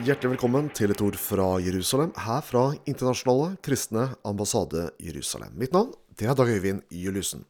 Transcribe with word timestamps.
Hjertelig 0.00 0.30
velkommen 0.32 0.70
til 0.72 0.94
et 0.94 1.00
ord 1.04 1.16
fra 1.20 1.44
Jerusalem, 1.60 2.14
her 2.24 2.40
fra 2.40 2.62
Internasjonale 2.88 3.58
kristne 3.60 4.06
ambassade 4.24 4.86
Jerusalem. 4.96 5.52
Mitt 5.60 5.74
navn 5.76 5.90
det 6.16 6.24
er 6.24 6.36
Dag 6.38 6.48
Øyvind 6.48 6.86
Juliussen. 6.88 7.42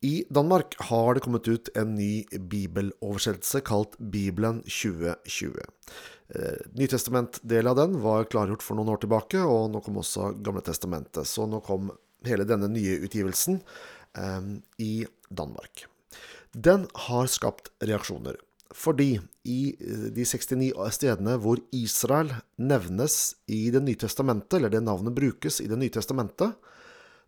I 0.00 0.24
Danmark 0.32 0.72
har 0.88 1.12
det 1.12 1.22
kommet 1.26 1.50
ut 1.52 1.68
en 1.76 1.90
ny 1.98 2.24
bibeloversettelse 2.32 3.60
kalt 3.60 3.98
Bibelen 3.98 4.62
2020. 4.64 5.60
Eh, 6.32 6.62
Nytestamentdelen 6.80 7.68
av 7.74 7.76
den 7.76 7.98
var 8.00 8.24
klargjort 8.32 8.64
for 8.64 8.80
noen 8.80 8.94
år 8.94 9.02
tilbake, 9.04 9.42
og 9.44 9.68
nå 9.74 9.82
kom 9.84 10.00
også 10.00 10.30
Gamle 10.40 10.64
testamentet. 10.64 11.28
Så 11.28 11.44
nå 11.44 11.60
kom 11.66 11.92
hele 12.24 12.48
denne 12.48 12.70
nye 12.72 13.02
utgivelsen 13.04 13.60
eh, 14.16 14.48
i 14.80 15.04
Danmark. 15.28 15.84
Den 16.56 16.88
har 17.04 17.28
skapt 17.28 17.68
reaksjoner. 17.84 18.40
Fordi 18.72 19.20
i 19.48 19.60
eh, 19.76 20.08
de 20.16 20.24
69 20.26 20.72
stedene 20.96 21.36
hvor 21.40 21.60
Israel 21.76 22.32
nevnes 22.56 23.36
i 23.46 23.70
Det 23.70 23.82
nye 23.84 24.00
testamentet, 24.00 24.58
eller 24.58 24.72
det 24.72 24.82
navnet 24.84 25.14
brukes 25.16 25.60
i 25.60 25.68
Det 25.70 25.78
nye 25.78 25.92
testamentet, 25.92 26.56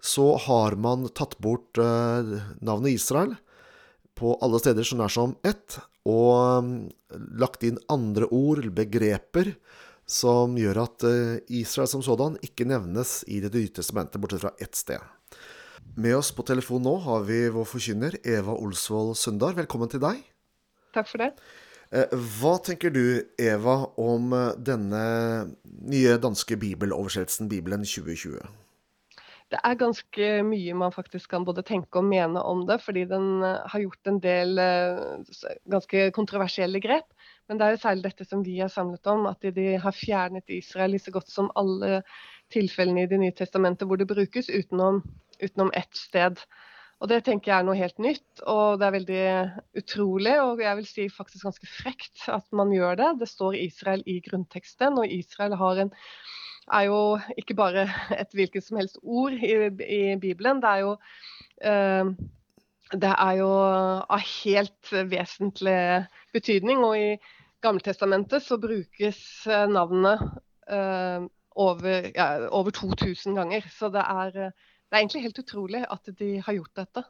så 0.01 0.34
har 0.37 0.77
man 0.77 1.09
tatt 1.17 1.39
bort 1.39 1.79
eh, 1.80 2.37
navnet 2.61 2.97
Israel 2.97 3.37
på 4.15 4.37
alle 4.45 4.61
steder 4.62 4.87
så 4.87 4.98
nær 4.98 5.11
som 5.11 5.34
ett, 5.43 5.79
og 6.07 6.65
mm, 6.65 6.75
lagt 7.41 7.65
inn 7.67 7.81
andre 7.91 8.29
ord, 8.31 8.69
begreper, 8.77 9.55
som 10.06 10.59
gjør 10.61 10.83
at 10.84 11.06
eh, 11.09 11.41
Israel 11.61 11.89
som 11.91 12.05
sådan 12.05 12.37
ikke 12.45 12.69
nevnes 12.69 13.23
i 13.27 13.41
Det 13.45 13.53
nye 13.55 13.73
testamentet, 13.73 14.20
bortsett 14.20 14.45
fra 14.45 14.55
ett 14.61 14.77
sted. 14.77 15.01
Med 15.97 16.17
oss 16.17 16.31
på 16.34 16.45
telefon 16.47 16.84
nå 16.84 16.95
har 17.05 17.27
vi 17.29 17.47
vår 17.53 17.67
forkynner 17.69 18.17
Eva 18.23 18.55
Olsvold 18.56 19.17
Sundar. 19.19 19.56
Velkommen 19.56 19.91
til 19.92 20.03
deg. 20.05 20.23
Takk 20.95 21.11
for 21.11 21.25
det. 21.25 21.30
Eh, 21.95 22.11
hva 22.39 22.56
tenker 22.64 22.95
du, 22.95 23.05
Eva, 23.39 23.81
om 24.00 24.34
denne 24.56 25.06
nye 25.91 26.19
danske 26.23 26.59
bibeloversettelsen, 26.61 27.50
Bibelen 27.50 27.84
2020? 27.87 28.39
Det 29.53 29.61
er 29.61 29.77
ganske 29.78 30.28
mye 30.48 30.75
man 30.75 30.92
faktisk 30.95 31.31
kan 31.31 31.45
både 31.47 31.62
tenke 31.67 32.00
og 32.00 32.06
mene 32.09 32.41
om 32.42 32.65
det, 32.67 32.81
fordi 32.83 33.05
den 33.11 33.45
eh, 33.45 33.61
har 33.70 33.83
gjort 33.84 34.11
en 34.11 34.20
del 34.25 34.59
eh, 34.59 35.03
ganske 35.70 36.09
kontroversielle 36.17 36.81
grep. 36.83 37.06
Men 37.48 37.61
det 37.61 37.67
er 37.67 37.77
jo 37.77 37.83
særlig 37.84 38.06
dette 38.09 38.27
som 38.27 38.42
vi 38.42 38.56
har 38.59 38.72
samlet 38.72 39.06
om, 39.12 39.28
at 39.31 39.45
de 39.55 39.67
har 39.78 39.95
fjernet 39.95 40.50
Israel 40.56 40.97
i 40.97 41.03
så 41.03 41.12
godt 41.15 41.31
som 41.31 41.53
alle 41.61 42.00
tilfellene 42.55 43.05
i 43.05 43.11
Det 43.11 43.20
nye 43.20 43.37
testamentet 43.37 43.87
hvor 43.87 44.00
det 44.00 44.09
brukes, 44.09 44.48
utenom, 44.48 45.03
utenom 45.42 45.70
ett 45.77 45.92
sted. 45.97 46.41
Og 47.03 47.09
Det 47.11 47.25
tenker 47.27 47.50
jeg 47.50 47.59
er 47.59 47.67
noe 47.67 47.77
helt 47.77 47.98
nytt, 48.00 48.42
og 48.48 48.78
det 48.81 48.87
er 48.87 48.95
veldig 48.95 49.25
utrolig 49.83 50.34
og 50.41 50.62
jeg 50.62 50.78
vil 50.78 50.87
si 50.89 51.09
faktisk 51.12 51.45
ganske 51.45 51.69
frekt 51.69 52.28
at 52.33 52.47
man 52.53 52.73
gjør 52.73 52.97
det. 53.00 53.11
Det 53.20 53.28
står 53.28 53.59
Israel 53.61 54.05
i 54.06 54.20
grunnteksten, 54.25 55.00
og 55.03 55.11
Israel 55.11 55.59
en 55.59 55.92
er 56.72 56.87
jo 56.89 57.19
ikke 57.37 57.55
bare 57.55 57.89
et 58.20 58.33
hvilket 58.33 58.65
som 58.65 58.78
helst 58.81 58.98
ord 59.03 59.33
i, 59.33 59.53
i 59.84 60.17
Bibelen. 60.17 60.62
Det 60.62 60.70
er 60.70 60.81
jo 60.87 60.97
eh, 61.61 62.15
det 62.92 63.11
er 63.11 63.39
jo 63.39 63.48
av 63.48 64.20
helt 64.20 64.92
vesentlig 65.11 65.78
betydning. 66.33 66.84
Og 66.84 66.98
i 66.98 67.09
Gammeltestamentet 67.65 68.45
så 68.45 68.59
brukes 68.61 69.19
eh, 69.48 69.67
navnet 69.70 70.20
eh, 70.69 71.25
over, 71.55 72.11
ja, 72.15 72.28
over 72.50 72.70
2000 72.70 73.34
ganger. 73.39 73.67
Så 73.72 73.89
det 73.95 74.05
er, 74.05 74.53
det 74.95 75.00
er, 75.00 75.03
egentlig 75.03 75.25
helt 75.25 75.39
utrolig 75.42 75.81
at 75.91 76.11
de 76.19 76.28
har 76.47 76.55
gjort 76.55 76.77
dette. 76.78 77.03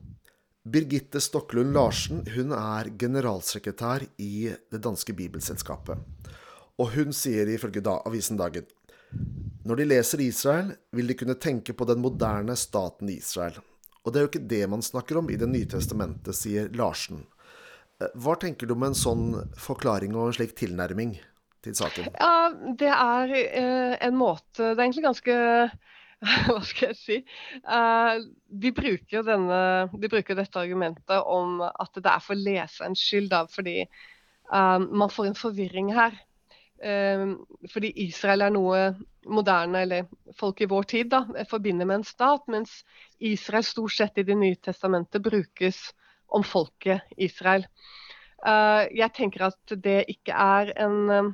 Birgitte 0.64 1.20
Stokklund 1.20 1.74
Larsen 1.76 2.22
hun 2.32 2.54
er 2.56 2.88
generalsekretær 2.96 4.06
i 4.24 4.48
det 4.72 4.80
danske 4.80 5.12
bibelselskapet. 5.12 6.00
Og 6.80 6.94
hun 6.96 7.12
sier 7.12 7.50
ifølge 7.52 7.84
da, 7.84 7.98
avisen 8.08 8.40
Dagen 8.40 8.64
når 9.64 9.78
de 9.80 9.84
leser 9.86 10.20
Israel, 10.24 10.72
vil 10.92 11.08
de 11.08 11.16
kunne 11.16 11.36
tenke 11.40 11.72
på 11.76 11.86
den 11.88 12.00
moderne 12.02 12.56
staten 12.58 13.08
Israel. 13.12 13.60
Og 14.04 14.12
det 14.12 14.20
er 14.20 14.26
jo 14.26 14.30
ikke 14.32 14.48
det 14.50 14.64
man 14.68 14.82
snakker 14.84 15.20
om 15.20 15.30
i 15.32 15.38
Det 15.40 15.48
nye 15.48 15.68
testamentet, 15.70 16.36
sier 16.36 16.68
Larsen. 16.76 17.22
Eh, 18.00 18.10
hva 18.20 18.34
tenker 18.40 18.68
du 18.68 18.74
om 18.74 18.84
en 18.84 18.98
sånn 18.98 19.28
forklaring 19.56 20.16
og 20.16 20.28
en 20.28 20.36
slik 20.36 20.52
tilnærming 20.58 21.14
til 21.64 21.76
saken? 21.78 22.10
Ja, 22.12 22.50
Det 22.52 22.90
er 22.90 23.32
eh, 23.32 23.94
en 24.04 24.16
måte 24.18 24.74
Det 24.74 24.76
er 24.76 24.84
egentlig 24.84 25.08
ganske 25.08 25.36
Hva 26.48 26.60
skal 26.64 26.92
jeg 26.92 26.98
si? 26.98 27.16
uh, 27.68 28.20
de, 28.48 28.72
bruker 28.76 29.24
denne, 29.26 29.62
de, 29.92 30.10
bruker 30.10 30.38
dette 30.38 30.60
argumentet 30.60 31.24
om 31.30 31.60
at 31.64 31.98
det 32.00 32.10
er 32.10 32.22
for 32.24 32.38
leserens 32.38 33.02
skyld, 33.02 33.30
da, 33.32 33.44
fordi 33.50 33.82
uh, 34.52 34.78
man 34.80 35.12
får 35.12 35.30
en 35.30 35.38
forvirring 35.38 35.92
her. 35.96 36.16
Uh, 36.84 37.36
fordi 37.72 37.92
Israel 38.06 38.46
er 38.46 38.54
noe 38.54 38.86
moderne, 39.30 39.84
eller 39.84 40.08
folk 40.36 40.60
i 40.60 40.70
vår 40.70 40.88
tid, 40.94 41.12
da, 41.12 41.24
forbinder 41.50 41.88
med 41.88 42.02
en 42.02 42.08
stat, 42.08 42.48
mens 42.52 42.80
Israel 43.20 43.64
stort 43.64 43.94
sett 43.96 44.20
i 44.20 44.26
Det 44.26 44.36
nye 44.36 44.60
testamentet 44.60 45.24
brukes 45.24 45.86
om 46.34 46.44
folket 46.44 47.04
Israel. 47.16 47.66
Eh, 48.44 48.82
jeg 48.98 49.12
tenker 49.16 49.48
at 49.48 49.74
det 49.84 50.04
ikke 50.12 50.36
er 50.36 50.72
en, 50.84 51.32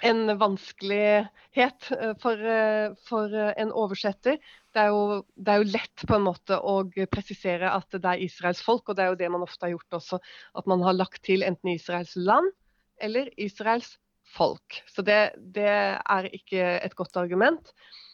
en 0.00 0.38
vanskelighet 0.38 1.90
eh, 1.90 2.14
for, 2.22 2.46
eh, 2.46 2.94
for, 3.08 3.34
en 3.34 3.72
oversetter. 3.72 4.38
Det 4.74 4.82
er, 4.82 4.92
jo, 4.92 5.20
det 5.34 5.52
er, 5.52 5.62
jo, 5.62 5.70
lett 5.74 6.04
på 6.06 6.16
en 6.16 6.26
måte 6.26 6.58
å 6.58 6.80
presisere 7.10 7.70
at 7.72 7.94
det 7.94 8.04
er 8.04 8.24
Israels 8.26 8.62
folk, 8.64 8.88
og 8.88 8.98
det 8.98 9.04
er 9.04 9.12
jo 9.12 9.20
det 9.20 9.30
man 9.34 9.46
ofte 9.46 9.66
har 9.66 9.74
gjort 9.74 10.00
også. 10.00 10.20
At 10.58 10.68
man 10.70 10.84
har 10.86 10.98
lagt 10.98 11.22
til 11.26 11.46
enten 11.46 11.72
Israels 11.74 12.14
land 12.16 12.52
eller 13.02 13.30
Israels 13.40 13.96
folk. 14.34 14.82
Så 14.90 15.02
det, 15.06 15.38
det 15.54 15.70
er 15.70 16.28
ikke 16.34 16.74
et 16.82 16.94
godt 16.98 17.16
argument. 17.16 17.72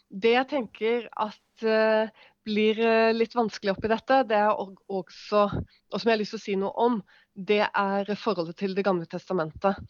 Det 0.08 0.36
jeg 0.36 0.50
tenker 0.52 1.08
at 1.18 1.64
blir 2.44 2.78
litt 3.16 3.34
vanskelig 3.34 3.72
oppi 3.72 3.88
dette, 3.90 4.20
det 4.28 4.36
er 4.36 4.52
også, 4.52 5.46
og 5.48 5.96
som 5.96 6.10
jeg 6.10 6.12
har 6.12 6.20
lyst 6.20 6.34
til 6.36 6.40
å 6.40 6.44
si 6.44 6.56
noe 6.60 6.84
om, 6.84 6.98
det 7.34 7.64
er 7.66 8.12
forholdet 8.20 8.60
til 8.60 8.76
Det 8.76 8.84
gamle 8.86 9.08
testamentet. 9.10 9.80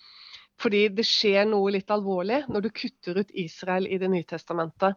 Fordi 0.60 0.86
det 0.94 1.06
skjer 1.08 1.48
noe 1.50 1.72
litt 1.74 1.90
alvorlig 1.90 2.44
når 2.48 2.64
du 2.64 2.70
kutter 2.74 3.20
ut 3.20 3.34
Israel 3.34 3.88
i 3.90 3.98
Det 3.98 4.10
nye 4.10 4.26
testamentet. 4.28 4.94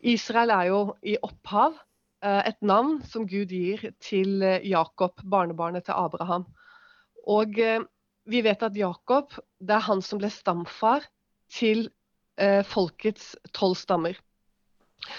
Israel 0.00 0.52
er 0.52 0.68
jo 0.70 0.80
i 1.02 1.16
opphav 1.22 1.76
uh, 1.76 2.42
et 2.42 2.58
navn 2.60 3.00
som 3.08 3.26
Gud 3.28 3.52
gir 3.52 3.84
til 4.00 4.42
Jakob, 4.64 5.20
barnebarnet 5.24 5.86
til 5.88 5.96
Abraham. 5.96 6.46
Og 7.28 7.58
vi 8.24 8.42
vet 8.42 8.62
at 8.62 8.76
Jakob 8.76 9.34
det 9.60 9.76
er 9.76 9.86
han 9.86 10.02
som 10.04 10.20
ble 10.22 10.30
stamfar 10.30 11.04
til 11.52 11.88
eh, 12.40 12.62
folkets 12.66 13.32
tolv 13.54 13.78
stammer. 13.78 14.16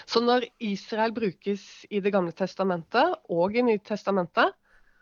Så 0.07 0.21
når 0.23 0.47
Israel 0.63 1.11
brukes 1.15 1.85
i 1.91 1.99
Det 1.99 2.13
gamle 2.13 2.31
testamentet 2.31 3.17
og 3.29 3.55
i 3.55 3.65
Nytestamentet, 3.65 4.55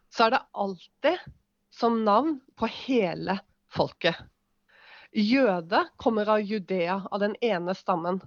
så 0.09 0.25
er 0.25 0.33
det 0.35 0.45
alltid 0.53 1.27
som 1.71 2.01
navn 2.03 2.39
på 2.57 2.67
hele 2.67 3.37
folket. 3.71 4.17
Jøde 5.11 5.85
kommer 5.99 6.29
av 6.31 6.45
Judea, 6.45 7.01
av 7.11 7.19
den 7.23 7.35
ene 7.43 7.75
stammen. 7.75 8.21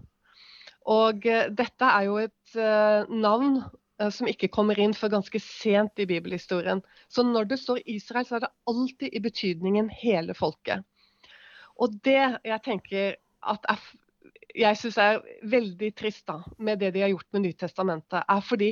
Og 0.90 1.24
eh, 1.26 1.48
dette 1.48 1.88
er 1.88 2.08
jo 2.10 2.18
et 2.20 2.58
eh, 2.60 3.08
navn 3.08 3.62
Eh, 4.00 4.10
som 4.10 4.28
ikke 4.28 4.50
kommer 4.50 4.78
inn 4.80 4.94
før 4.96 5.12
ganske 5.18 5.40
sent 5.42 6.02
i 6.02 6.08
bibelhistorien. 6.10 6.82
Så 7.08 7.22
når 7.26 7.50
det 7.52 7.60
står 7.62 7.84
Israel, 7.86 8.26
så 8.26 8.38
er 8.38 8.46
det 8.46 8.54
alltid 8.70 9.14
i 9.14 9.22
betydningen 9.22 9.90
hele 10.02 10.34
folket. 10.34 10.82
Og 11.78 11.94
det 12.06 12.40
jeg 12.44 12.60
tenker 12.64 13.16
at 13.44 13.70
er, 13.70 13.86
jeg 14.54 14.80
syns 14.80 14.98
er 14.98 15.22
veldig 15.50 15.92
trist 15.98 16.26
da, 16.30 16.40
med 16.58 16.82
det 16.82 16.92
de 16.94 17.02
har 17.04 17.12
gjort 17.12 17.30
med 17.34 17.46
Nytestamentet, 17.46 18.22
er 18.22 18.44
fordi 18.46 18.70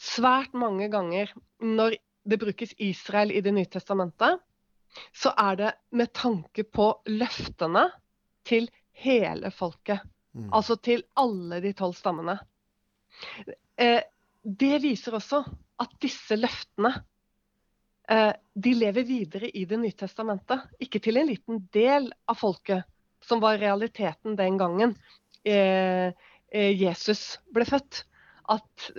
svært 0.00 0.56
mange 0.56 0.88
ganger 0.92 1.32
når 1.60 1.96
det 2.28 2.38
brukes 2.40 2.72
Israel 2.78 3.32
i 3.32 3.42
Det 3.44 3.52
nye 3.52 3.68
testamentet, 3.68 4.40
så 5.12 5.32
er 5.38 5.58
det 5.58 5.72
med 5.90 6.12
tanke 6.16 6.64
på 6.64 6.88
løftene 7.08 7.86
til 8.46 8.68
hele 9.02 9.50
folket. 9.54 10.02
Mm. 10.32 10.48
Altså 10.52 10.76
til 10.80 11.04
alle 11.18 11.60
de 11.64 11.72
tolv 11.76 11.96
stammene. 11.96 12.38
Eh, 13.76 14.02
det 14.42 14.76
viser 14.82 15.16
også 15.16 15.42
at 15.82 15.96
disse 16.02 16.36
løftene 16.38 16.92
eh, 18.10 18.32
de 18.54 18.74
lever 18.76 19.06
videre 19.08 19.50
i 19.50 19.64
Det 19.68 19.78
nye 19.80 19.96
testamentet. 19.96 20.64
Ikke 20.80 21.00
til 21.02 21.20
en 21.20 21.30
liten 21.30 21.64
del 21.74 22.10
av 22.28 22.40
folket, 22.40 22.84
som 23.22 23.42
var 23.42 23.60
realiteten 23.62 24.36
den 24.36 24.58
gangen 24.58 24.96
eh, 25.44 26.10
eh, 26.52 26.72
Jesus 26.74 27.38
ble 27.54 27.66
født. 27.68 28.04
At, 28.50 28.90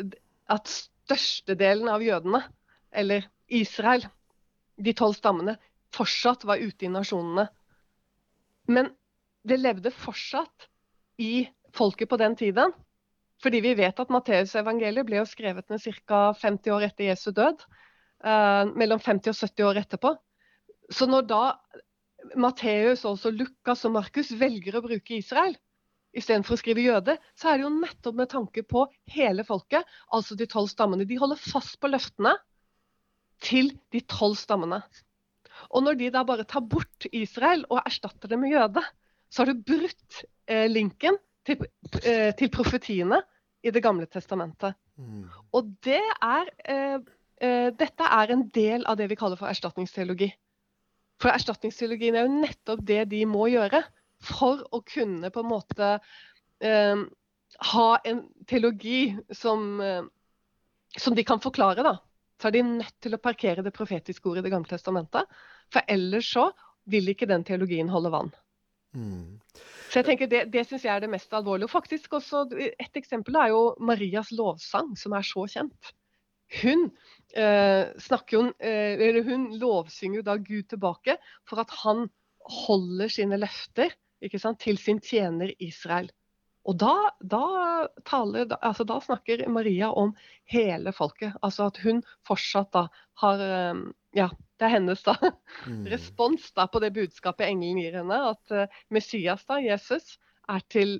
at 0.48 0.70
størstedelen 0.72 1.90
av 1.92 2.04
jødene, 2.04 2.46
eller 2.94 3.26
Israel, 3.52 4.06
de 4.80 4.94
tolv 4.98 5.18
stammene, 5.18 5.58
fortsatt 5.94 6.46
var 6.48 6.62
ute 6.62 6.88
i 6.88 6.92
nasjonene. 6.92 7.48
Men 8.72 8.92
det 9.48 9.60
levde 9.60 9.92
fortsatt 9.92 10.70
i 11.22 11.46
folket 11.76 12.10
på 12.10 12.20
den 12.22 12.36
tiden. 12.40 12.74
Fordi 13.44 13.60
vi 13.64 13.74
vet 13.76 14.00
at 14.00 14.12
Matteusevangeliet 14.14 15.08
ble 15.08 15.20
jo 15.20 15.28
skrevet 15.28 15.68
ned 15.72 15.84
ca. 16.08 16.30
50 16.40 16.76
år 16.76 16.88
etter 16.88 17.10
Jesu 17.10 17.32
død. 17.36 17.66
Uh, 18.24 18.70
mellom 18.80 19.02
50 19.04 19.34
og 19.34 19.36
70 19.36 19.68
år 19.68 19.82
etterpå. 19.82 20.14
Så 20.94 21.10
når 21.10 21.28
da 21.28 21.44
Matteus, 22.40 23.04
også 23.04 23.34
Lukas 23.36 23.84
og 23.88 23.98
Markus 23.98 24.32
velger 24.40 24.78
å 24.78 24.84
bruke 24.86 25.18
Israel 25.18 25.58
istedenfor 26.14 26.56
å 26.56 26.62
skrive 26.62 26.86
jøde, 26.86 27.18
så 27.36 27.50
er 27.50 27.58
det 27.58 27.66
jo 27.66 27.74
nettopp 27.74 28.18
med 28.20 28.30
tanke 28.32 28.64
på 28.70 28.86
hele 29.12 29.44
folket, 29.48 29.82
altså 30.14 30.38
de 30.38 30.48
tolv 30.50 30.70
stammene. 30.72 31.08
De 31.10 31.18
holder 31.20 31.42
fast 31.42 31.80
på 31.82 31.90
løftene 31.90 32.36
til 33.44 33.74
de 33.92 34.04
tolv 34.08 34.38
stammene. 34.40 34.84
Og 35.72 35.86
når 35.86 36.00
de 36.00 36.12
da 36.14 36.24
bare 36.28 36.46
tar 36.50 36.66
bort 36.68 37.08
Israel 37.12 37.66
og 37.70 37.82
erstatter 37.84 38.32
det 38.32 38.40
med 38.40 38.54
jøde, 38.54 38.84
så 39.30 39.44
har 39.44 39.52
du 39.52 39.64
brutt 39.66 40.24
eh, 40.48 40.68
linken 40.70 41.18
til, 41.46 41.66
eh, 42.04 42.32
til, 42.38 42.52
profetiene 42.54 43.22
i 43.64 43.72
Det 43.72 43.82
gamle 43.84 44.06
testamentet. 44.12 44.76
Mm. 45.00 45.26
Og 45.56 45.74
det 45.84 46.02
er 46.22 46.50
eh, 46.70 47.00
eh, 47.42 47.70
Dette 47.72 48.10
er 48.20 48.34
en 48.34 48.48
del 48.54 48.86
av 48.86 48.98
det 49.00 49.08
vi 49.10 49.18
kaller 49.20 49.40
for 49.40 49.48
erstatningsteologi. 49.48 50.30
For 51.22 51.32
erstatningsteologien 51.32 52.18
er 52.18 52.28
jo 52.28 52.42
nettopp 52.42 52.84
det 52.84 53.06
de 53.14 53.24
må 53.30 53.48
gjøre 53.54 53.84
for 54.24 54.64
å 54.72 54.82
kunne 54.88 55.32
på 55.32 55.44
en 55.44 55.50
måte 55.50 55.90
eh, 56.64 57.04
ha 57.74 57.90
en 58.04 58.24
teologi 58.50 59.14
som, 59.32 59.82
eh, 59.82 60.04
som, 60.98 61.16
de 61.16 61.24
kan 61.24 61.42
forklare. 61.44 61.84
da. 61.84 61.98
Så 62.44 62.50
er 62.50 62.58
de 62.58 62.62
nødt 62.68 62.98
til 63.00 63.16
å 63.16 63.22
parkere 63.24 63.64
det 63.64 63.72
profetiske 63.72 64.28
ordet 64.28 64.42
i 64.42 64.50
Det 64.50 64.52
gamle 64.52 64.68
testamentet. 64.68 65.30
For 65.72 65.88
ellers 65.88 66.28
så 66.28 66.50
vil 66.92 67.08
ikke 67.14 67.30
den 67.30 67.46
teologien 67.48 67.88
holde 67.88 68.12
vann. 68.12 68.34
Mm. 68.92 69.40
Så 69.88 70.02
jeg 70.02 70.10
tenker 70.10 70.28
Det, 70.28 70.42
det 70.52 70.66
syns 70.68 70.84
jeg 70.84 70.92
er 70.92 71.06
det 71.06 71.12
mest 71.14 71.32
alvorlige. 71.32 71.70
Og 71.70 71.72
faktisk 71.72 72.20
også, 72.20 72.44
Et 72.60 73.00
eksempel 73.00 73.40
er 73.40 73.54
jo 73.54 73.62
Marias 73.80 74.34
lovsang, 74.36 74.92
som 75.00 75.16
er 75.16 75.24
så 75.24 75.48
kjent. 75.56 75.94
Hun 76.60 76.90
eh, 77.32 77.96
snakker 78.04 78.52
eh, 78.60 79.00
eller 79.00 79.24
hun 79.24 79.48
lovsynger 79.62 80.20
jo 80.20 80.28
da 80.28 80.36
Gud 80.36 80.68
tilbake 80.70 81.16
for 81.48 81.64
at 81.64 81.72
han 81.86 82.10
holder 82.68 83.08
sine 83.08 83.40
løfter 83.40 83.96
sant, 84.36 84.60
til 84.60 84.78
sin 84.78 85.00
tjener 85.00 85.56
Israel. 85.64 86.12
Og 86.64 86.78
da, 86.80 86.94
da, 87.20 87.44
taler, 88.08 88.48
altså 88.62 88.86
da, 88.88 89.00
snakker 89.04 89.44
Maria 89.52 89.90
om 89.92 90.14
hele 90.50 90.94
folket. 90.96 91.36
Altså 91.44 91.68
at 91.72 91.82
hun 91.84 92.00
fortsatt 92.28 92.72
da 92.76 92.88
har 93.24 93.44
eh, 93.44 93.84
Ja, 94.16 94.30
det 94.62 94.68
er 94.68 94.76
hennes 94.76 95.02
da 95.04 95.16
mm. 95.66 95.88
respons 95.92 96.52
da 96.56 96.68
på 96.72 96.80
det 96.84 96.94
budskapet 96.96 97.50
engelen 97.50 97.82
gir 97.82 97.98
henne. 98.00 98.20
At 98.32 98.54
uh, 98.54 98.82
Messias, 98.94 99.44
da, 99.50 99.58
Jesus, 99.60 100.18
er 100.48 100.64
til 100.72 101.00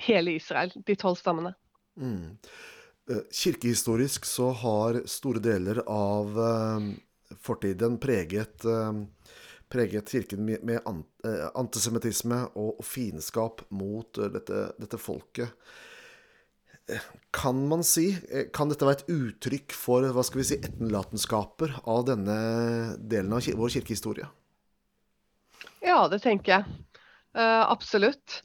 hele 0.00 0.36
Israel, 0.38 0.72
de 0.86 0.96
tolv 0.96 1.18
stammene. 1.20 1.52
Mm. 2.00 2.38
Eh, 3.10 3.22
kirkehistorisk 3.32 4.24
så 4.24 4.50
har 4.50 5.02
store 5.06 5.42
deler 5.42 5.82
av 5.86 6.38
eh, 6.38 6.90
fortiden 7.42 7.98
preget, 7.98 8.64
eh, 8.64 8.92
preget 9.70 10.10
kirken 10.10 10.44
med 10.46 10.80
antisemittisme 11.54 12.42
og 12.58 12.82
fiendskap 12.86 13.62
mot 13.70 14.18
dette, 14.34 14.66
dette, 14.80 14.98
folket. 14.98 15.54
Kan 17.30 17.60
man 17.70 17.84
si 17.86 18.08
Kan 18.56 18.72
dette 18.72 18.82
være 18.82 18.98
et 18.98 19.12
uttrykk 19.14 19.74
for 19.78 20.08
hva 20.10 20.24
skal 20.26 20.40
vi 20.40 20.48
si, 20.48 20.58
etterlatenskaper 20.58 21.76
av 21.86 22.02
denne 22.08 22.38
delen 22.98 23.36
av 23.36 23.46
vår 23.46 23.76
kirkehistorie? 23.76 24.26
Ja, 25.84 26.04
det 26.10 26.20
tenker 26.24 26.58
jeg. 26.58 26.78
Uh, 27.36 27.62
absolutt. 27.70 28.40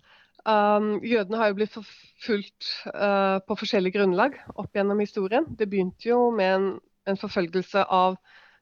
Um, 0.45 0.99
jødene 1.01 1.39
har 1.41 1.49
jo 1.49 1.57
blitt 1.57 1.73
forfulgt 1.73 2.67
uh, 2.93 3.41
på 3.47 3.57
forskjellige 3.57 3.97
grunnlag 3.97 4.37
opp 4.53 4.77
gjennom 4.77 5.01
historien. 5.01 5.47
Det 5.57 5.67
begynte 5.71 6.11
jo 6.11 6.29
med 6.35 6.51
en, 6.53 6.67
en, 7.09 7.17
forfølgelse 7.17 7.87
av 7.89 8.19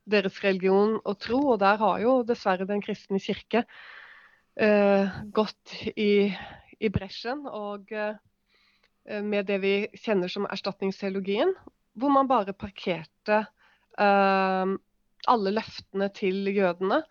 deres 0.10 0.40
religion 0.44 0.98
og 1.04 1.18
tro, 1.24 1.40
og 1.54 1.60
der 1.62 1.80
har 1.80 2.02
jo 2.04 2.22
dessverre 2.28 2.68
Den 2.70 2.82
kristne 2.84 3.22
kirke 3.24 3.64
eh, 4.60 5.20
gått 5.32 5.76
i, 5.96 6.34
i, 6.80 6.90
bresjen. 6.94 7.46
Og 7.48 7.92
eh, 7.92 8.16
med 9.24 9.48
det 9.48 9.60
vi 9.64 9.76
kjenner 10.00 10.32
som 10.32 10.48
erstatningsteologien, 10.48 11.54
hvor 11.94 12.14
man 12.14 12.30
bare 12.30 12.56
parkerte 12.56 13.44
alle 13.94 15.52
løftene 15.54 16.08
til 16.18 16.48
jødene, 16.50 17.04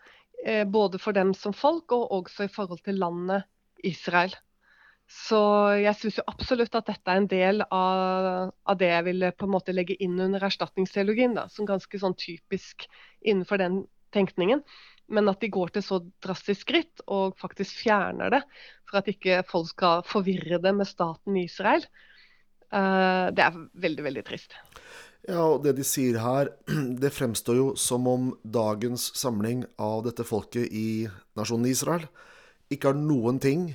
både 0.67 0.99
for 0.99 1.15
dem 1.15 1.31
som 1.39 1.55
folk 1.55 1.93
og 1.95 2.09
også 2.17 2.49
i 2.49 2.51
forhold 2.51 2.81
til 2.83 2.99
landet 2.99 3.45
Israel. 3.87 4.35
Så 5.13 5.39
jeg 5.77 5.93
syns 5.99 6.21
absolutt 6.25 6.77
at 6.79 6.89
dette 6.89 7.13
er 7.13 7.21
en 7.21 7.29
del 7.29 7.65
av, 7.67 8.53
av, 8.65 8.77
det 8.81 8.89
jeg 8.89 9.07
ville 9.11 9.33
på 9.37 9.45
en 9.45 9.53
måte 9.53 9.75
legge 9.75 9.97
inn 10.01 10.17
under 10.21 10.45
erstatningsteologien, 10.49 11.35
da, 11.37 11.47
som 11.53 11.69
ganske 11.69 12.01
sånn 12.01 12.17
typisk 12.17 12.87
innenfor 13.21 13.61
den 13.61 13.83
tenkningen. 14.17 14.65
Men 15.13 15.29
at 15.29 15.43
de 15.45 15.51
går 15.53 15.75
til 15.75 15.85
så 15.85 16.01
drastisk 16.25 16.65
skritt 16.65 17.05
og 17.05 17.37
faktisk 17.41 17.83
fjerner 17.83 18.33
det, 18.33 18.41
for 18.89 19.03
at 19.03 19.13
ikke 19.13 19.43
folk 19.49 19.69
skal 19.75 20.07
forvirre 20.09 20.61
det 20.63 20.73
med 20.79 20.89
staten 20.89 21.37
Israel, 21.43 21.85
uh, 22.73 23.29
det 23.35 23.45
er 23.45 23.63
veldig, 23.85 24.07
veldig 24.09 24.27
trist. 24.31 24.57
Ja, 25.29 25.45
og 25.45 25.61
det 25.67 25.77
de 25.77 25.85
sier 25.87 26.19
her, 26.23 26.55
det 27.03 27.13
fremstår 27.13 27.61
jo 27.61 27.71
som 27.77 28.09
om 28.11 28.33
dagens 28.43 29.11
samling 29.19 29.67
av 29.77 30.07
dette 30.09 30.25
folket 30.27 30.73
i 30.73 31.07
nasjonen 31.39 31.69
Israel 31.71 32.09
ikke 32.73 32.95
har 32.95 32.97
noen 32.97 33.37
ting 33.43 33.75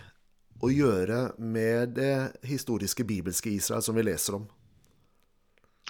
å 0.63 0.69
gjøre 0.73 1.31
med 1.37 1.95
det 1.97 2.15
historiske 2.47 3.05
bibelske 3.07 3.51
Israel 3.53 3.83
som 3.85 3.97
vi 3.97 4.05
leser 4.07 4.39
om. 4.39 4.47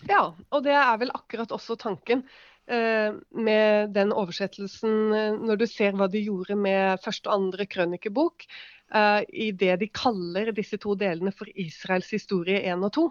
Ja, 0.06 0.30
og 0.54 0.64
det 0.66 0.75
er 0.78 0.98
vel 1.02 1.14
akkurat 1.16 1.54
også 1.56 1.78
tanken 1.81 2.22
eh, 2.69 3.16
med 3.34 3.94
den 3.96 4.14
oversettelsen, 4.14 4.98
eh, 5.16 5.38
når 5.40 5.64
du 5.64 5.68
ser 5.69 5.98
hva 5.98 6.10
de 6.12 6.22
gjorde 6.22 6.58
med 6.60 7.02
første 7.02 7.31
og 7.31 7.40
andre 7.40 7.66
krønikebok, 7.66 8.46
eh, 8.94 9.22
i 9.48 9.50
det 9.58 9.80
de 9.81 9.90
kaller 9.90 10.54
disse 10.54 10.78
to 10.84 10.94
delene 11.00 11.34
for 11.34 11.50
Israels 11.56 12.12
historie 12.13 12.62
1 12.68 12.86
og 12.86 12.94
2. 13.00 13.08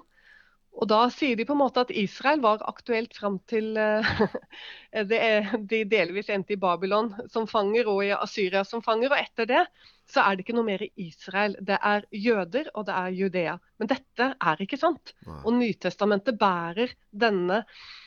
Og 0.77 0.89
da 0.93 1.07
sier 1.09 1.39
de 1.39 1.47
på 1.49 1.57
en 1.57 1.63
måte 1.63 1.83
at 1.87 1.91
Israel 1.91 2.43
var 2.45 2.63
aktuelt 2.69 3.17
fram 3.17 3.39
til 3.49 3.71
uh, 3.81 5.53
de 5.73 5.79
delvis 5.89 6.29
endte 6.29 6.53
i 6.53 6.61
Babylon 6.61 7.15
som 7.33 7.49
fanger 7.49 7.89
og 7.89 8.03
i 8.05 8.11
Asyria 8.13 8.61
som 8.69 8.83
fanger. 8.85 9.09
Og 9.09 9.17
etter 9.17 9.49
det 9.49 9.63
så 10.07 10.23
er 10.23 10.37
det 10.37 10.45
ikke 10.45 10.55
noe 10.55 10.67
mer 10.69 10.83
i 10.85 10.93
Israel. 11.09 11.57
Det 11.67 11.77
er 11.83 12.05
jøder 12.15 12.71
og 12.75 12.87
det 12.87 12.95
er 12.95 13.15
Judea. 13.17 13.55
Men 13.81 13.91
dette 13.91 14.29
er 14.39 14.63
ikke 14.63 14.79
sant. 14.79 15.13
Nei. 15.27 15.39
Og 15.43 15.57
Nytestamentet 15.59 16.39
bærer 16.39 16.93
denne 17.11 17.65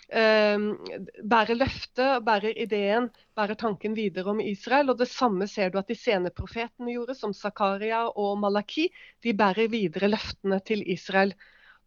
eh, 0.07 0.55
bærer 1.33 1.59
løftet, 1.59 2.23
bærer 2.25 2.55
ideen, 2.55 3.09
bærer 3.35 3.59
tanken 3.59 3.97
videre 3.97 4.31
om 4.31 4.39
Israel. 4.43 4.93
Og 4.93 5.01
det 5.01 5.09
samme 5.11 5.47
ser 5.51 5.73
du 5.73 5.79
at 5.81 5.91
de 5.91 5.97
sceneprofetene 5.99 6.95
gjorde, 6.95 7.17
som 7.19 7.35
Zakaria 7.35 8.05
og 8.09 8.39
Malaki. 8.39 8.87
De 9.23 9.35
bærer 9.35 9.71
videre 9.71 10.11
løftene 10.11 10.61
til 10.63 10.85
Israel. 10.87 11.35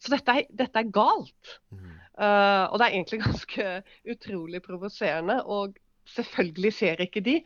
Så 0.03 0.13
dette 0.13 0.35
er, 0.35 0.49
dette 0.51 0.83
er 0.83 0.93
galt. 0.93 1.59
Mm. 1.71 1.89
Uh, 2.13 2.69
og 2.69 2.77
det 2.77 2.87
er 2.87 2.93
egentlig 2.93 3.23
ganske 3.29 3.69
utrolig 4.13 4.61
provoserende. 4.65 5.41
Og 5.49 5.79
selvfølgelig 6.13 6.73
ser 6.75 7.01
ikke 7.05 7.23
de 7.25 7.41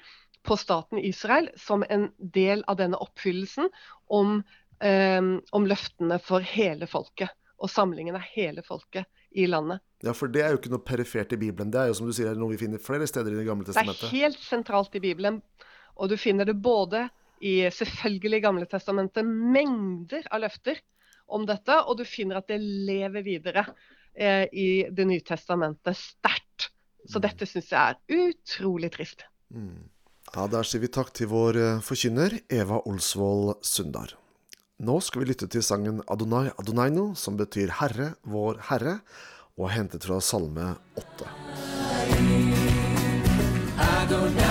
på 0.46 0.56
staten 0.60 1.00
Israel 1.02 1.50
som 1.60 1.84
en 1.90 2.10
del 2.18 2.64
av 2.70 2.78
denne 2.80 2.98
oppfyllelsen 3.02 3.68
om, 4.14 4.38
um, 4.84 5.32
om 5.56 5.68
løftene 5.68 6.20
for 6.22 6.44
hele 6.46 6.88
folket. 6.90 7.34
Og 7.56 7.72
samlingen 7.72 8.16
av 8.18 8.24
hele 8.34 8.62
folket 8.62 9.08
i 9.36 9.46
landet. 9.48 9.80
Ja, 10.04 10.12
for 10.12 10.28
det 10.32 10.42
er 10.44 10.52
jo 10.52 10.60
ikke 10.60 10.72
noe 10.74 10.84
perifert 10.84 11.32
i 11.32 11.38
Bibelen. 11.40 11.70
Det 11.72 11.80
er 11.80 11.90
jo 11.90 11.96
som 11.96 12.08
du 12.08 12.12
sier, 12.14 12.36
noe 12.36 12.52
vi 12.52 12.60
finner 12.60 12.82
flere 12.82 13.08
steder 13.08 13.32
i 13.32 13.38
Det 13.40 13.46
gamle 13.48 13.64
testamentet. 13.64 14.02
Det 14.04 14.10
er 14.10 14.26
helt 14.26 14.42
sentralt 14.44 14.96
i 14.96 15.02
Bibelen. 15.02 15.40
Og 15.96 16.12
du 16.12 16.16
finner 16.20 16.48
det 16.48 16.58
både 16.60 17.06
i 17.44 17.58
selvfølgelig 17.72 18.42
Gamle 18.44 18.68
testamentet, 18.68 19.24
mengder 19.26 20.24
av 20.32 20.44
løfter 20.44 20.80
om 21.32 21.44
dette, 21.48 21.74
og 21.84 21.98
du 21.98 22.04
finner 22.08 22.40
at 22.40 22.48
det 22.48 22.60
lever 22.62 23.24
videre 23.26 23.66
eh, 24.14 24.46
i 24.52 24.68
Det 24.92 25.06
nye 25.08 25.24
testamentet 25.26 25.98
sterkt. 25.98 26.70
Så 27.06 27.20
mm. 27.20 27.24
dette 27.26 27.48
syns 27.48 27.72
jeg 27.72 27.80
er 27.80 28.24
utrolig 28.28 28.92
trist. 28.94 29.26
Mm. 29.52 29.88
Ja, 30.34 30.46
Der 30.50 30.64
sier 30.66 30.82
vi 30.82 30.88
takk 30.92 31.12
til 31.16 31.30
vår 31.30 31.56
eh, 31.56 31.82
forkynner 31.84 32.34
Eva 32.52 32.80
Olsvold 32.88 33.56
Sundar. 33.64 34.16
Nå 34.82 34.98
skal 35.00 35.22
vi 35.22 35.30
lytte 35.30 35.48
til 35.48 35.64
sangen 35.64 36.02
Adonai 36.12 36.50
Adonaino, 36.60 37.14
som 37.16 37.38
betyr 37.38 37.72
Herre, 37.78 38.14
vår 38.28 38.60
Herre, 38.68 38.98
og 39.56 39.70
hentet 39.72 40.04
fra 40.04 40.20
Salme 40.20 40.74
8. 41.00 41.30
Adonai. 43.86 44.45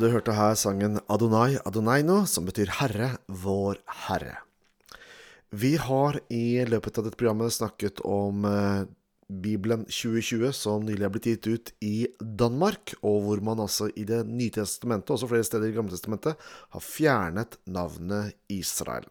Du 0.00 0.06
hørte 0.08 0.32
her 0.32 0.54
sangen 0.56 0.94
Adonai 1.12 1.58
Adonaino, 1.68 2.22
som 2.24 2.46
betyr 2.48 2.70
Herre, 2.78 3.10
vår 3.28 3.82
Herre. 4.06 4.38
Vi 5.52 5.74
har 5.76 6.16
i 6.32 6.62
løpet 6.64 6.96
av 6.96 7.04
dette 7.04 7.18
programmet 7.20 7.52
snakket 7.52 8.00
om 8.08 8.46
eh, 8.48 8.86
Bibelen 9.28 9.82
2020, 9.90 10.54
som 10.56 10.86
nylig 10.88 11.04
er 11.04 11.12
blitt 11.12 11.28
gitt 11.28 11.50
ut 11.50 11.72
i 11.84 12.08
Danmark, 12.16 12.94
og 13.04 13.26
hvor 13.26 13.44
man 13.44 13.60
altså 13.60 13.90
i 13.92 14.06
Det 14.08 14.22
nye 14.24 14.54
testamentet, 14.56 15.12
også 15.12 15.28
flere 15.28 15.44
steder 15.50 15.68
i 15.68 15.76
Gamletestamentet, 15.76 16.48
har 16.72 16.86
fjernet 16.86 17.60
navnet 17.68 18.38
Israel. 18.48 19.04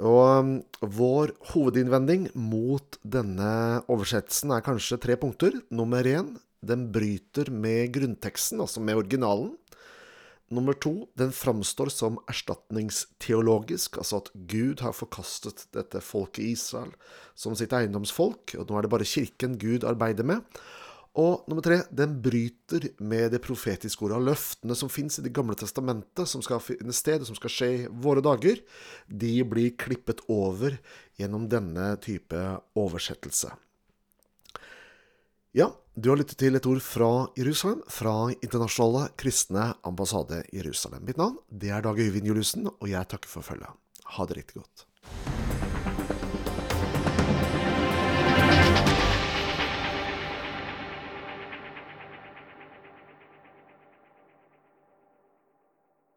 Og 0.00 0.22
um, 0.42 0.54
vår 0.82 1.36
hovedinnvending 1.52 2.32
mot 2.34 2.98
denne 3.06 3.84
oversettelsen 3.86 4.56
er 4.56 4.66
kanskje 4.66 4.98
tre 4.98 5.20
punkter. 5.20 5.62
Nummer 5.70 6.02
én, 6.02 6.34
den 6.58 6.88
bryter 6.90 7.54
med 7.54 7.92
grunnteksten, 7.94 8.58
altså 8.64 8.82
med 8.82 8.98
originalen. 9.04 9.52
Nummer 10.52 10.76
to, 10.76 11.06
den 11.16 11.32
framstår 11.32 11.88
som 11.88 12.18
erstatningsteologisk, 12.28 13.96
altså 14.02 14.20
at 14.20 14.28
Gud 14.50 14.82
har 14.84 14.92
forkastet 14.92 15.64
dette 15.72 16.02
folket 16.04 16.44
Israel 16.44 16.92
som 17.38 17.56
sitt 17.56 17.72
eiendomsfolk, 17.72 18.58
og 18.60 18.68
nå 18.68 18.76
er 18.76 18.84
det 18.84 18.92
bare 18.92 19.08
kirken 19.08 19.56
Gud 19.60 19.86
arbeider 19.88 20.28
med. 20.28 20.44
Og 21.20 21.44
nummer 21.48 21.64
tre, 21.64 21.82
den 21.92 22.14
bryter 22.24 22.86
med 23.04 23.34
det 23.34 23.42
profetiske 23.44 24.04
ordet 24.06 24.20
løftene 24.24 24.76
som 24.76 24.88
fins 24.92 25.18
i 25.20 25.24
Det 25.24 25.32
gamle 25.36 25.56
testamentet, 25.60 26.24
som 26.28 26.44
skal 26.44 26.60
finne 26.64 26.92
sted, 26.96 27.20
og 27.20 27.28
som 27.28 27.36
skal 27.36 27.52
skje 27.52 27.68
i 27.72 27.88
våre 27.88 28.24
dager. 28.24 28.62
De 29.08 29.34
blir 29.44 29.76
klippet 29.76 30.24
over 30.32 30.78
gjennom 31.20 31.48
denne 31.52 31.94
type 32.00 32.40
oversettelse. 32.80 33.52
Ja, 35.52 35.68
du 35.94 36.08
har 36.08 36.16
lyttet 36.16 36.38
til 36.40 36.56
et 36.56 36.66
ord 36.68 36.80
fra 36.80 37.10
Jerusalem, 37.36 37.82
fra 37.92 38.14
Internasjonale 38.32 39.10
kristne 39.20 39.66
ambassade 39.84 40.40
Jerusalem. 40.52 41.04
Mitt 41.04 41.20
navn 41.20 41.36
det 41.52 41.68
er 41.68 41.84
Dag 41.84 42.00
Øyvind 42.00 42.32
Juliussen, 42.32 42.70
og 42.72 42.88
jeg 42.88 43.08
takker 43.12 43.28
for 43.28 43.44
følget. 43.44 43.76
Ha 44.16 44.26
det 44.26 44.40
riktig 44.40 44.62
godt. 44.62 44.86